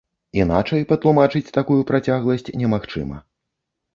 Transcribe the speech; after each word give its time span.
Іначай 0.43 0.85
патлумачыць 0.91 1.51
такую 1.59 1.77
працягласць 1.91 2.49
немагчыма. 2.61 3.21